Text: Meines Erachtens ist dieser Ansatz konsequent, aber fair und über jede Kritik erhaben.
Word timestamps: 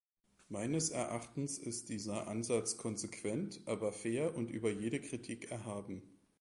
Meines 0.49 0.89
Erachtens 0.89 1.59
ist 1.59 1.89
dieser 1.89 2.27
Ansatz 2.27 2.75
konsequent, 2.75 3.61
aber 3.67 3.93
fair 3.93 4.33
und 4.35 4.49
über 4.49 4.71
jede 4.71 4.99
Kritik 4.99 5.51
erhaben. 5.51 6.01